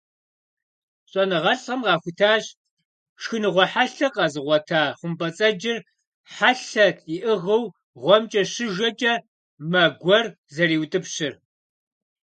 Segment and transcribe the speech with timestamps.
[1.11, 2.43] ЩӀэныгъэлӀхэм къахутащ
[3.21, 5.77] шхыныгъуэ хьэлъэ къэзыгъуэта хъумпӀэцӀэджыр
[6.33, 7.63] хьэлъэ иӀыгъыу
[8.01, 9.13] гъуэмкӀэ щыжэкӀэ,
[9.71, 11.33] мэ гуэр зэриутӀыпщыр.